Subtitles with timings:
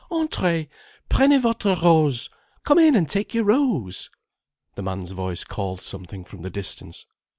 [0.11, 0.65] "Entrez!
[1.09, 2.31] Prenez votre rose.
[2.63, 4.09] Come in and take your rose."
[4.73, 7.05] The man's voice called something from the distance.